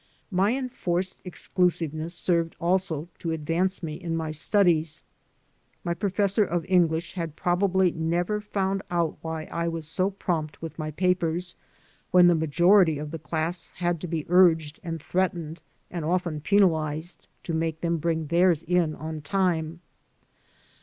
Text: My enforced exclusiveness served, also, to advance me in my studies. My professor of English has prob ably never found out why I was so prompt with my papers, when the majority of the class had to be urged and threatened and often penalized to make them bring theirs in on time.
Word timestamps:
My 0.31 0.57
enforced 0.57 1.21
exclusiveness 1.25 2.15
served, 2.15 2.55
also, 2.59 3.07
to 3.19 3.29
advance 3.33 3.83
me 3.83 3.93
in 3.93 4.15
my 4.17 4.31
studies. 4.31 5.03
My 5.83 5.93
professor 5.93 6.43
of 6.43 6.65
English 6.67 7.13
has 7.13 7.29
prob 7.35 7.61
ably 7.63 7.91
never 7.91 8.41
found 8.41 8.81
out 8.89 9.19
why 9.21 9.43
I 9.43 9.67
was 9.67 9.87
so 9.87 10.09
prompt 10.09 10.59
with 10.59 10.79
my 10.79 10.89
papers, 10.89 11.55
when 12.09 12.25
the 12.25 12.33
majority 12.33 12.97
of 12.97 13.11
the 13.11 13.19
class 13.19 13.73
had 13.73 14.01
to 14.01 14.07
be 14.07 14.25
urged 14.27 14.79
and 14.83 14.99
threatened 14.99 15.61
and 15.91 16.03
often 16.03 16.41
penalized 16.41 17.27
to 17.43 17.53
make 17.53 17.81
them 17.81 17.97
bring 17.97 18.25
theirs 18.25 18.63
in 18.63 18.95
on 18.95 19.21
time. 19.21 19.81